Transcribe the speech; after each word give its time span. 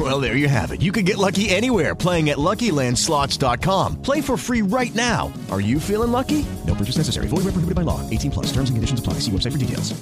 Well, 0.00 0.18
there 0.18 0.34
you 0.34 0.48
have 0.48 0.72
it. 0.72 0.80
You 0.80 0.92
can 0.92 1.04
get 1.04 1.18
lucky 1.18 1.50
anywhere 1.50 1.94
playing 1.94 2.30
at 2.30 2.38
LuckyLandSlots.com. 2.38 4.00
Play 4.00 4.22
for 4.22 4.38
free 4.38 4.62
right 4.62 4.94
now. 4.94 5.30
Are 5.50 5.60
you 5.60 5.78
feeling 5.78 6.10
lucky? 6.10 6.46
No 6.66 6.74
purchase 6.74 6.96
necessary. 6.96 7.28
Void 7.28 7.44
where 7.44 7.52
prohibited 7.52 7.74
by 7.74 7.82
law. 7.82 8.00
18 8.08 8.30
plus. 8.30 8.46
Terms 8.46 8.70
and 8.70 8.78
conditions 8.78 9.00
apply. 9.00 9.20
See 9.20 9.30
website 9.30 9.52
for 9.52 9.58
details. 9.58 9.92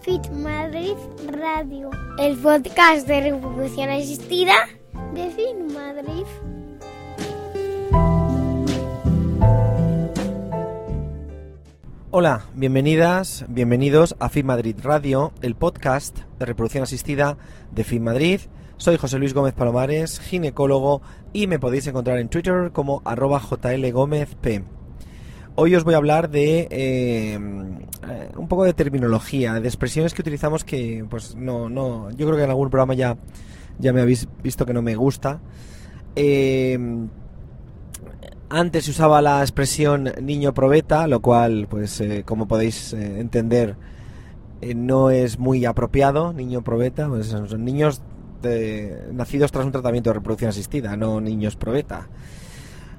Fit 0.00 0.32
Madrid 0.32 0.96
Radio, 1.28 1.90
el 2.18 2.36
podcast 2.36 3.06
de 3.06 3.20
reproducción 3.20 3.90
asistida 3.90 4.54
de 5.12 5.30
Fit 5.32 5.56
Madrid. 5.74 6.24
Hola, 12.18 12.46
bienvenidas, 12.54 13.44
bienvenidos 13.46 14.16
a 14.20 14.30
FIT 14.30 14.46
Madrid 14.46 14.76
Radio, 14.82 15.34
el 15.42 15.54
podcast 15.54 16.20
de 16.38 16.46
reproducción 16.46 16.82
asistida 16.82 17.36
de 17.72 17.84
FIT 17.84 18.00
Madrid. 18.00 18.40
Soy 18.78 18.96
José 18.96 19.18
Luis 19.18 19.34
Gómez 19.34 19.52
Palomares, 19.52 20.18
ginecólogo, 20.18 21.02
y 21.34 21.46
me 21.46 21.58
podéis 21.58 21.86
encontrar 21.88 22.18
en 22.18 22.30
Twitter 22.30 22.70
como 22.72 23.02
arroba 23.04 23.38
jlgómezp. 23.38 24.62
Hoy 25.56 25.74
os 25.74 25.84
voy 25.84 25.92
a 25.92 25.98
hablar 25.98 26.30
de 26.30 26.68
eh, 26.70 27.38
un 27.38 28.48
poco 28.48 28.64
de 28.64 28.72
terminología, 28.72 29.60
de 29.60 29.68
expresiones 29.68 30.14
que 30.14 30.22
utilizamos 30.22 30.64
que, 30.64 31.04
pues, 31.10 31.36
no, 31.36 31.68
no, 31.68 32.08
yo 32.12 32.24
creo 32.24 32.38
que 32.38 32.44
en 32.44 32.48
algún 32.48 32.70
programa 32.70 32.94
ya, 32.94 33.18
ya 33.78 33.92
me 33.92 34.00
habéis 34.00 34.26
visto 34.42 34.64
que 34.64 34.72
no 34.72 34.80
me 34.80 34.94
gusta. 34.94 35.42
Eh, 36.14 36.78
antes 38.48 38.84
se 38.84 38.90
usaba 38.92 39.20
la 39.22 39.40
expresión 39.40 40.12
niño 40.22 40.54
probeta, 40.54 41.06
lo 41.06 41.20
cual, 41.20 41.66
pues, 41.68 42.00
eh, 42.00 42.22
como 42.24 42.46
podéis 42.46 42.92
eh, 42.92 43.20
entender, 43.20 43.76
eh, 44.60 44.74
no 44.74 45.10
es 45.10 45.38
muy 45.38 45.64
apropiado. 45.64 46.32
Niño 46.32 46.62
probeta, 46.62 47.08
pues, 47.08 47.26
son 47.28 47.64
niños 47.64 48.02
de- 48.42 49.08
nacidos 49.12 49.50
tras 49.52 49.64
un 49.66 49.72
tratamiento 49.72 50.10
de 50.10 50.14
reproducción 50.14 50.50
asistida, 50.50 50.96
no 50.96 51.20
niños 51.20 51.56
probeta. 51.56 52.08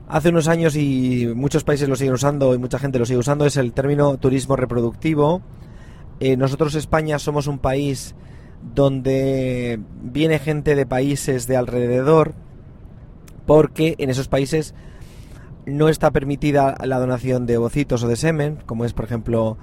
Hace 0.09 0.29
unos 0.29 0.47
años 0.47 0.75
y 0.75 1.31
muchos 1.35 1.63
países 1.63 1.89
lo 1.89 1.95
siguen 1.95 2.13
usando 2.13 2.53
y 2.53 2.57
mucha 2.57 2.79
gente 2.79 2.97
lo 2.99 3.05
sigue 3.05 3.19
usando 3.19 3.45
es 3.45 3.57
el 3.57 3.73
término 3.73 4.17
turismo 4.17 4.55
reproductivo. 4.55 5.41
Nosotros 6.37 6.75
España 6.75 7.19
somos 7.19 7.47
un 7.47 7.59
país 7.59 8.15
donde 8.73 9.79
viene 10.01 10.39
gente 10.39 10.75
de 10.75 10.85
países 10.85 11.45
de 11.45 11.57
alrededor 11.57 12.33
porque 13.45 13.95
en 13.97 14.09
esos 14.09 14.29
países 14.29 14.73
no 15.67 15.89
está 15.89 16.11
permitida 16.11 16.75
la 16.83 16.97
donación 16.97 17.45
de 17.45 17.57
ovocitos 17.57 18.03
o 18.03 18.07
de 18.07 18.15
semen, 18.15 18.57
como 18.65 18.85
es 18.85 18.93
por 18.93 19.05
ejemplo 19.05 19.57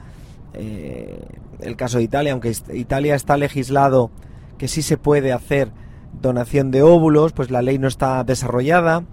eh, 0.52 1.26
el 1.60 1.76
caso 1.76 1.98
de 1.98 2.04
Italia, 2.04 2.32
aunque 2.32 2.52
Italia 2.74 3.14
está 3.14 3.36
legislado 3.36 4.10
que 4.58 4.68
sí 4.68 4.82
se 4.82 4.98
puede 4.98 5.32
hacer 5.32 5.72
donación 6.20 6.70
de 6.70 6.82
óvulos, 6.82 7.32
pues 7.32 7.50
la 7.50 7.62
ley 7.62 7.78
no 7.78 7.88
está 7.88 8.22
desarrollada 8.22 9.04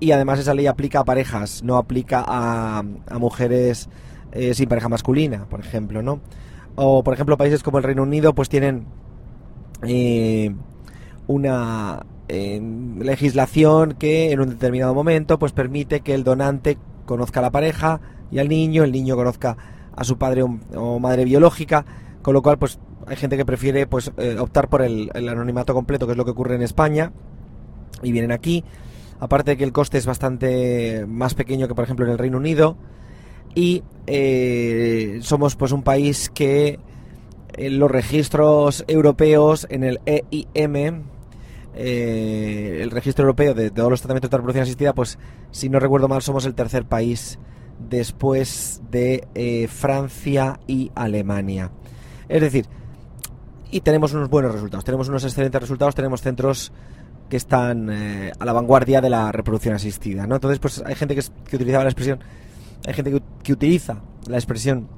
y 0.00 0.12
además 0.12 0.38
esa 0.38 0.54
ley 0.54 0.66
aplica 0.66 1.00
a 1.00 1.04
parejas, 1.04 1.62
no 1.62 1.78
aplica 1.78 2.22
a, 2.26 2.78
a 2.78 3.18
mujeres 3.18 3.88
eh, 4.32 4.52
sin 4.52 4.68
pareja 4.68 4.88
masculina, 4.88 5.46
por 5.46 5.60
ejemplo, 5.60 6.02
¿no? 6.02 6.20
O 6.76 7.02
por 7.02 7.14
ejemplo 7.14 7.38
países 7.38 7.62
como 7.62 7.78
el 7.78 7.84
Reino 7.84 8.02
Unido 8.02 8.34
pues 8.34 8.50
tienen 8.50 8.84
eh, 9.82 10.54
una 11.26 12.04
eh, 12.28 12.60
legislación 12.98 13.94
que 13.98 14.32
en 14.32 14.40
un 14.40 14.50
determinado 14.50 14.94
momento 14.94 15.38
pues 15.38 15.52
permite 15.52 16.00
que 16.00 16.14
el 16.14 16.24
donante 16.24 16.78
conozca 17.04 17.40
a 17.40 17.42
la 17.42 17.50
pareja 17.50 18.00
y 18.30 18.38
al 18.38 18.48
niño, 18.48 18.84
el 18.84 18.92
niño 18.92 19.16
conozca 19.16 19.56
a 19.94 20.04
su 20.04 20.18
padre 20.18 20.42
o, 20.42 20.98
madre 20.98 21.24
biológica, 21.24 21.84
con 22.22 22.34
lo 22.34 22.42
cual 22.42 22.58
pues 22.58 22.78
hay 23.06 23.16
gente 23.16 23.36
que 23.36 23.44
prefiere 23.44 23.86
pues 23.86 24.10
eh, 24.16 24.36
optar 24.38 24.68
por 24.68 24.82
el, 24.82 25.10
anonimato 25.14 25.74
completo, 25.74 26.06
que 26.06 26.12
es 26.12 26.18
lo 26.18 26.24
que 26.24 26.32
ocurre 26.32 26.54
en 26.54 26.62
España, 26.62 27.12
y 28.02 28.10
vienen 28.10 28.32
aquí, 28.32 28.64
aparte 29.20 29.52
de 29.52 29.56
que 29.56 29.64
el 29.64 29.72
coste 29.72 29.98
es 29.98 30.06
bastante 30.06 31.04
más 31.06 31.34
pequeño 31.34 31.68
que 31.68 31.74
por 31.74 31.84
ejemplo 31.84 32.06
en 32.06 32.12
el 32.12 32.18
Reino 32.18 32.38
Unido, 32.38 32.76
y 33.54 33.84
eh, 34.06 35.18
somos 35.22 35.54
pues 35.54 35.70
un 35.70 35.82
país 35.82 36.28
que 36.28 36.80
en 37.56 37.78
los 37.78 37.90
registros 37.90 38.84
europeos 38.88 39.66
en 39.70 39.84
el 39.84 40.00
EIM, 40.06 41.04
eh, 41.74 42.78
el 42.82 42.90
registro 42.90 43.24
europeo 43.24 43.54
de 43.54 43.70
todos 43.70 43.90
los 43.90 44.00
tratamientos 44.00 44.30
de 44.30 44.36
reproducción 44.36 44.62
asistida, 44.62 44.92
pues 44.94 45.18
si 45.50 45.68
no 45.68 45.80
recuerdo 45.80 46.08
mal 46.08 46.22
somos 46.22 46.46
el 46.46 46.54
tercer 46.54 46.84
país 46.84 47.38
después 47.78 48.82
de 48.90 49.26
eh, 49.34 49.68
Francia 49.68 50.60
y 50.66 50.92
Alemania. 50.94 51.70
Es 52.28 52.40
decir, 52.40 52.66
y 53.70 53.80
tenemos 53.80 54.12
unos 54.14 54.30
buenos 54.30 54.52
resultados, 54.52 54.84
tenemos 54.84 55.08
unos 55.08 55.24
excelentes 55.24 55.60
resultados, 55.60 55.94
tenemos 55.94 56.22
centros 56.22 56.72
que 57.28 57.36
están 57.36 57.90
eh, 57.90 58.32
a 58.38 58.44
la 58.44 58.52
vanguardia 58.52 59.00
de 59.00 59.10
la 59.10 59.32
reproducción 59.32 59.74
asistida, 59.74 60.26
¿no? 60.26 60.36
Entonces, 60.36 60.58
pues 60.60 60.82
hay 60.86 60.94
gente 60.94 61.14
que, 61.14 61.22
que 61.48 61.56
utilizaba 61.56 61.84
la 61.84 61.90
expresión, 61.90 62.20
hay 62.86 62.94
gente 62.94 63.10
que, 63.10 63.22
que 63.42 63.52
utiliza 63.52 64.02
la 64.28 64.36
expresión 64.36 64.88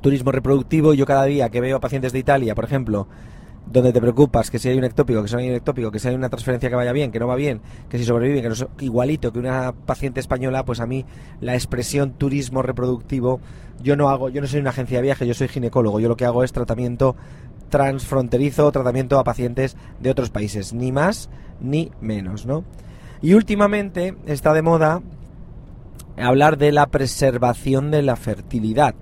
turismo 0.00 0.30
reproductivo. 0.30 0.94
Yo 0.94 1.06
cada 1.06 1.24
día 1.24 1.48
que 1.48 1.60
veo 1.60 1.78
a 1.78 1.80
pacientes 1.80 2.12
de 2.12 2.18
Italia, 2.18 2.54
por 2.54 2.64
ejemplo, 2.64 3.08
donde 3.66 3.92
te 3.92 4.00
preocupas 4.00 4.50
que 4.50 4.58
si 4.58 4.68
hay 4.68 4.76
un 4.78 4.84
ectópico, 4.84 5.22
que 5.22 5.28
si 5.28 5.34
no 5.34 5.40
hay 5.40 5.48
un 5.48 5.56
ectópico, 5.56 5.90
que 5.90 5.98
si 5.98 6.08
hay 6.08 6.14
una 6.14 6.28
transferencia 6.28 6.68
que 6.68 6.76
vaya 6.76 6.92
bien, 6.92 7.10
que 7.10 7.18
no 7.18 7.26
va 7.26 7.34
bien, 7.34 7.60
que 7.88 7.98
si 7.98 8.04
sobrevive, 8.04 8.42
que 8.42 8.48
no 8.50 8.54
so- 8.54 8.70
igualito 8.80 9.32
que 9.32 9.38
una 9.38 9.72
paciente 9.72 10.20
española, 10.20 10.64
pues 10.64 10.80
a 10.80 10.86
mí 10.86 11.04
la 11.40 11.54
expresión 11.54 12.12
turismo 12.12 12.62
reproductivo, 12.62 13.40
yo 13.82 13.96
no 13.96 14.10
hago, 14.10 14.28
yo 14.28 14.40
no 14.40 14.46
soy 14.46 14.60
una 14.60 14.70
agencia 14.70 14.98
de 14.98 15.02
viaje, 15.02 15.26
yo 15.26 15.34
soy 15.34 15.48
ginecólogo, 15.48 15.98
yo 15.98 16.08
lo 16.08 16.16
que 16.16 16.24
hago 16.26 16.44
es 16.44 16.52
tratamiento 16.52 17.16
transfronterizo, 17.70 18.70
tratamiento 18.70 19.18
a 19.18 19.24
pacientes 19.24 19.76
de 20.00 20.10
otros 20.10 20.30
países, 20.30 20.72
ni 20.72 20.92
más 20.92 21.28
ni 21.60 21.90
menos, 22.00 22.46
¿no? 22.46 22.64
Y 23.22 23.34
últimamente 23.34 24.14
está 24.26 24.52
de 24.52 24.62
moda 24.62 25.00
hablar 26.16 26.58
de 26.58 26.70
la 26.70 26.86
preservación 26.86 27.90
de 27.90 28.02
la 28.02 28.16
fertilidad. 28.16 28.94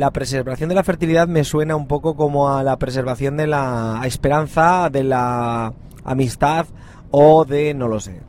La 0.00 0.12
preservación 0.12 0.70
de 0.70 0.74
la 0.74 0.82
fertilidad 0.82 1.28
me 1.28 1.44
suena 1.44 1.76
un 1.76 1.86
poco 1.86 2.16
como 2.16 2.48
a 2.48 2.62
la 2.62 2.78
preservación 2.78 3.36
de 3.36 3.46
la 3.46 4.00
esperanza, 4.06 4.88
de 4.88 5.04
la 5.04 5.74
amistad 6.04 6.64
o 7.10 7.44
de 7.44 7.74
no 7.74 7.86
lo 7.86 8.00
sé. 8.00 8.22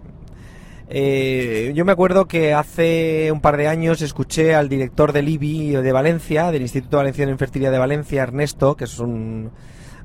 Eh, 0.89 1.71
yo 1.73 1.85
me 1.85 1.93
acuerdo 1.93 2.25
que 2.25 2.53
hace 2.53 3.31
un 3.31 3.39
par 3.39 3.55
de 3.55 3.69
años 3.69 4.01
escuché 4.01 4.53
al 4.53 4.67
director 4.67 5.13
del 5.13 5.29
IBI 5.29 5.77
de 5.77 5.91
Valencia, 5.93 6.51
del 6.51 6.63
Instituto 6.63 6.97
Valenciano 6.97 7.29
de 7.29 7.35
Infertilidad 7.35 7.71
de 7.71 7.79
Valencia, 7.79 8.23
Ernesto, 8.23 8.75
que 8.75 8.83
es 8.83 8.99
un 8.99 9.51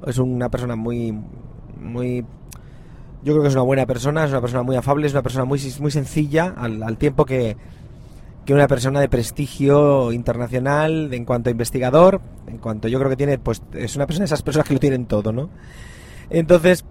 es 0.07 0.19
una 0.19 0.49
persona 0.49 0.77
muy 0.77 1.19
muy 1.81 2.25
yo 3.25 3.33
creo 3.33 3.43
que 3.43 3.49
es 3.49 3.55
una 3.55 3.65
buena 3.65 3.87
persona, 3.87 4.25
es 4.25 4.31
una 4.31 4.41
persona 4.41 4.63
muy 4.63 4.77
afable, 4.77 5.09
es 5.09 5.15
una 5.15 5.23
persona 5.25 5.45
muy 5.45 5.61
muy 5.81 5.91
sencilla 5.91 6.55
al, 6.57 6.81
al 6.85 6.97
tiempo 6.97 7.25
que 7.25 7.57
que 8.47 8.55
una 8.55 8.69
persona 8.69 9.01
de 9.01 9.09
prestigio 9.09 10.13
internacional 10.13 11.13
en 11.13 11.25
cuanto 11.25 11.51
a 11.51 11.53
investigador, 11.53 12.21
en 12.47 12.59
cuanto 12.59 12.87
yo 12.87 12.99
creo 12.99 13.11
que 13.11 13.17
tiene, 13.17 13.39
pues 13.39 13.61
es 13.75 13.97
una 13.97 14.07
persona 14.07 14.23
de 14.23 14.27
esas 14.27 14.43
personas 14.43 14.69
que 14.69 14.75
lo 14.75 14.81
tienen 14.81 15.07
todo, 15.07 15.33
¿no? 15.33 15.51
Entonces, 16.31 16.85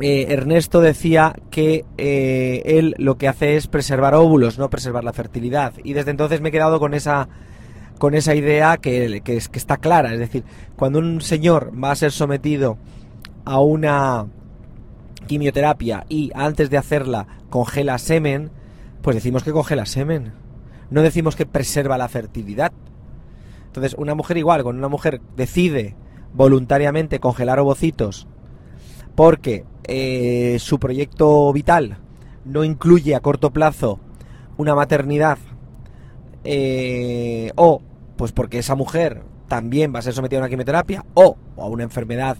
eh, 0.00 0.26
Ernesto 0.28 0.80
decía 0.80 1.34
que 1.50 1.84
eh, 1.96 2.62
él 2.64 2.96
lo 2.98 3.16
que 3.18 3.28
hace 3.28 3.56
es 3.56 3.68
preservar 3.68 4.14
óvulos, 4.14 4.58
no 4.58 4.68
preservar 4.68 5.04
la 5.04 5.12
fertilidad. 5.12 5.74
Y 5.84 5.92
desde 5.92 6.10
entonces 6.10 6.40
me 6.40 6.48
he 6.48 6.52
quedado 6.52 6.80
con 6.80 6.92
esa 6.92 7.28
con 7.98 8.14
esa 8.14 8.34
idea 8.36 8.76
que, 8.76 9.22
que, 9.24 9.36
es, 9.36 9.48
que 9.48 9.58
está 9.58 9.76
clara. 9.76 10.12
Es 10.12 10.20
decir, 10.20 10.44
cuando 10.76 10.98
un 11.00 11.20
señor 11.20 11.72
va 11.72 11.90
a 11.90 11.96
ser 11.96 12.12
sometido 12.12 12.78
a 13.44 13.60
una 13.60 14.26
quimioterapia 15.26 16.04
y 16.08 16.30
antes 16.34 16.70
de 16.70 16.78
hacerla 16.78 17.26
congela 17.50 17.98
semen, 17.98 18.50
pues 19.02 19.16
decimos 19.16 19.42
que 19.42 19.52
congela 19.52 19.86
semen. 19.86 20.32
No 20.90 21.02
decimos 21.02 21.36
que 21.36 21.46
preserva 21.46 21.98
la 21.98 22.08
fertilidad. 22.08 22.72
Entonces, 23.66 23.94
una 23.98 24.14
mujer 24.14 24.36
igual, 24.36 24.62
cuando 24.62 24.80
una 24.80 24.88
mujer 24.88 25.20
decide 25.36 25.94
voluntariamente 26.34 27.20
congelar 27.20 27.58
ovocitos 27.58 28.26
porque 29.14 29.64
eh, 29.84 30.58
su 30.60 30.78
proyecto 30.78 31.52
vital 31.52 31.98
no 32.44 32.62
incluye 32.62 33.16
a 33.16 33.20
corto 33.20 33.50
plazo 33.50 33.98
una 34.56 34.74
maternidad 34.74 35.38
eh, 36.44 37.50
o 37.56 37.82
pues 38.16 38.32
porque 38.32 38.58
esa 38.58 38.74
mujer 38.74 39.22
también 39.48 39.92
va 39.92 39.98
a 39.98 40.02
ser 40.02 40.12
sometida 40.12 40.38
a 40.38 40.42
una 40.42 40.48
quimioterapia 40.48 41.04
o 41.14 41.36
a 41.56 41.66
una 41.66 41.82
enfermedad 41.82 42.36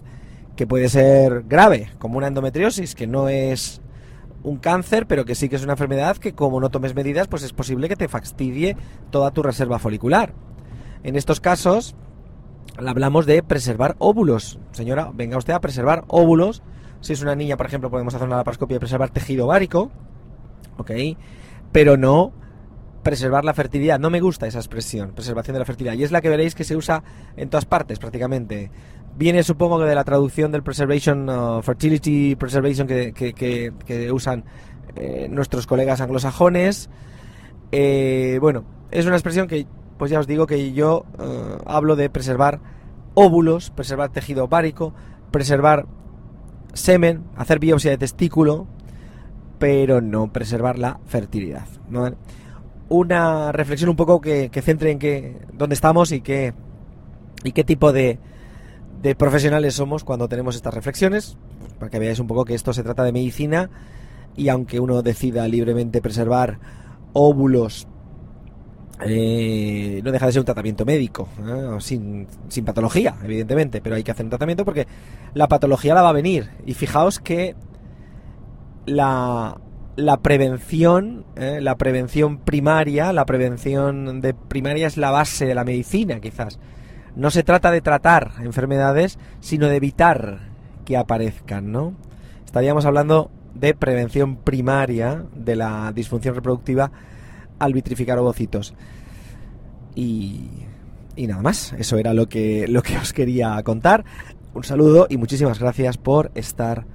que 0.55 0.67
puede 0.67 0.89
ser 0.89 1.43
grave, 1.47 1.89
como 1.99 2.17
una 2.17 2.27
endometriosis, 2.27 2.95
que 2.95 3.07
no 3.07 3.29
es 3.29 3.81
un 4.43 4.57
cáncer, 4.57 5.05
pero 5.07 5.25
que 5.25 5.35
sí 5.35 5.49
que 5.49 5.55
es 5.55 5.63
una 5.63 5.73
enfermedad 5.73 6.17
que 6.17 6.33
como 6.33 6.59
no 6.59 6.69
tomes 6.69 6.95
medidas, 6.95 7.27
pues 7.27 7.43
es 7.43 7.53
posible 7.53 7.89
que 7.89 7.95
te 7.95 8.07
fastidie 8.07 8.77
toda 9.11 9.31
tu 9.31 9.43
reserva 9.43 9.79
folicular. 9.79 10.33
En 11.03 11.15
estos 11.15 11.39
casos, 11.39 11.95
hablamos 12.77 13.25
de 13.25 13.43
preservar 13.43 13.95
óvulos. 13.99 14.59
Señora, 14.71 15.11
venga 15.13 15.37
usted 15.37 15.53
a 15.53 15.61
preservar 15.61 16.03
óvulos. 16.07 16.61
Si 17.01 17.13
es 17.13 17.21
una 17.21 17.35
niña, 17.35 17.57
por 17.57 17.65
ejemplo, 17.65 17.89
podemos 17.89 18.13
hacer 18.13 18.27
una 18.27 18.37
laparoscopia 18.37 18.75
y 18.75 18.79
preservar 18.79 19.09
tejido 19.09 19.45
ovárico, 19.45 19.91
¿ok? 20.77 20.91
Pero 21.71 21.97
no 21.97 22.33
preservar 23.09 23.43
la 23.43 23.55
fertilidad. 23.55 23.97
No 23.97 24.11
me 24.11 24.21
gusta 24.21 24.45
esa 24.45 24.59
expresión, 24.59 25.13
preservación 25.15 25.53
de 25.53 25.59
la 25.59 25.65
fertilidad. 25.65 25.95
Y 25.95 26.03
es 26.03 26.11
la 26.11 26.21
que 26.21 26.29
veréis 26.29 26.53
que 26.53 26.63
se 26.63 26.75
usa 26.75 27.03
en 27.35 27.49
todas 27.49 27.65
partes 27.65 27.97
prácticamente. 27.97 28.69
Viene 29.17 29.41
supongo 29.41 29.79
que 29.79 29.85
de 29.85 29.95
la 29.95 30.03
traducción 30.03 30.51
del 30.51 30.61
preservation, 30.61 31.27
uh, 31.27 31.63
fertility 31.63 32.35
preservation 32.35 32.85
que, 32.87 33.11
que, 33.11 33.33
que, 33.33 34.11
usan 34.11 34.43
eh, 34.95 35.27
nuestros 35.27 35.65
colegas 35.65 36.01
anglosajones. 36.01 36.91
Eh, 37.71 38.37
bueno, 38.41 38.63
es 38.91 39.07
una 39.07 39.15
expresión 39.15 39.47
que, 39.47 39.65
pues 39.97 40.11
ya 40.11 40.19
os 40.19 40.27
digo 40.27 40.45
que 40.45 40.71
yo 40.71 41.07
uh, 41.17 41.63
hablo 41.65 41.95
de 41.95 42.11
preservar 42.11 42.59
óvulos, 43.15 43.71
preservar 43.71 44.11
tejido 44.11 44.43
ovárico, 44.43 44.93
preservar 45.31 45.87
semen, 46.73 47.23
hacer 47.35 47.57
biopsia 47.57 47.89
de 47.89 47.97
testículo, 47.97 48.67
pero 49.57 49.99
no 49.99 50.31
preservar 50.31 50.77
la 50.77 50.99
fertilidad. 51.07 51.65
Una 52.89 53.51
reflexión 53.51 53.89
un 53.89 53.95
poco 53.95 54.19
que, 54.19 54.49
que 54.49 54.61
centre 54.61 54.91
en 54.91 54.99
qué, 54.99 55.37
dónde 55.53 55.75
estamos 55.75 56.11
y 56.11 56.21
qué, 56.21 56.53
y 57.43 57.51
qué 57.51 57.63
tipo 57.63 57.93
de, 57.93 58.19
de 59.01 59.15
profesionales 59.15 59.75
somos 59.75 60.03
cuando 60.03 60.27
tenemos 60.27 60.55
estas 60.55 60.73
reflexiones, 60.73 61.37
para 61.77 61.89
que 61.89 61.99
veáis 61.99 62.19
un 62.19 62.27
poco 62.27 62.45
que 62.45 62.55
esto 62.55 62.73
se 62.73 62.83
trata 62.83 63.03
de 63.03 63.11
medicina 63.11 63.69
y 64.35 64.49
aunque 64.49 64.79
uno 64.79 65.01
decida 65.01 65.47
libremente 65.47 66.01
preservar 66.01 66.59
óvulos, 67.13 67.87
eh, 69.01 70.01
no 70.03 70.11
deja 70.11 70.25
de 70.25 70.31
ser 70.33 70.41
un 70.41 70.45
tratamiento 70.45 70.85
médico, 70.85 71.29
¿eh? 71.45 71.77
sin, 71.79 72.27
sin 72.49 72.65
patología, 72.65 73.15
evidentemente, 73.23 73.81
pero 73.81 73.95
hay 73.95 74.03
que 74.03 74.11
hacer 74.11 74.25
un 74.25 74.29
tratamiento 74.29 74.65
porque 74.65 74.87
la 75.33 75.47
patología 75.47 75.93
la 75.93 76.01
va 76.01 76.09
a 76.09 76.13
venir. 76.13 76.49
Y 76.65 76.73
fijaos 76.73 77.19
que 77.19 77.55
la, 78.85 79.57
la 79.95 80.17
prevención, 80.17 81.25
¿eh? 81.35 81.59
la 81.61 81.77
prevención 81.77 82.37
primaria, 82.37 83.13
la 83.13 83.25
prevención 83.25 84.21
de 84.21 84.33
primaria 84.33 84.87
es 84.87 84.97
la 84.97 85.11
base 85.11 85.45
de 85.45 85.55
la 85.55 85.63
medicina, 85.63 86.19
quizás. 86.19 86.59
No 87.15 87.31
se 87.31 87.43
trata 87.43 87.71
de 87.71 87.81
tratar 87.81 88.33
enfermedades, 88.41 89.19
sino 89.39 89.67
de 89.67 89.75
evitar 89.75 90.39
que 90.85 90.97
aparezcan, 90.97 91.71
¿no? 91.71 91.93
Estaríamos 92.45 92.85
hablando 92.85 93.29
de 93.53 93.73
prevención 93.73 94.37
primaria 94.37 95.25
de 95.35 95.55
la 95.55 95.91
disfunción 95.93 96.35
reproductiva 96.35 96.91
al 97.59 97.73
vitrificar 97.73 98.17
ovocitos. 98.19 98.73
Y, 99.95 100.49
y 101.15 101.27
nada 101.27 101.41
más, 101.41 101.73
eso 101.73 101.97
era 101.97 102.13
lo 102.13 102.29
que, 102.29 102.67
lo 102.67 102.81
que 102.81 102.97
os 102.97 103.11
quería 103.11 103.61
contar. 103.63 104.05
Un 104.53 104.63
saludo 104.63 105.07
y 105.09 105.17
muchísimas 105.17 105.59
gracias 105.59 105.97
por 105.97 106.31
estar 106.35 106.85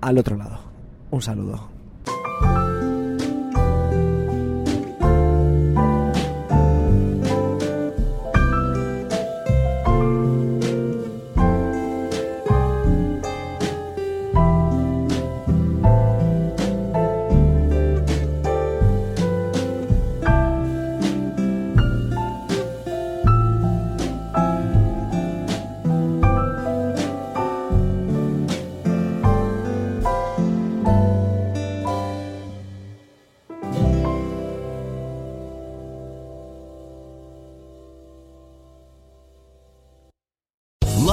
al 0.00 0.18
otro 0.18 0.36
lado. 0.36 0.60
Un 1.10 1.22
saludo. 1.22 1.75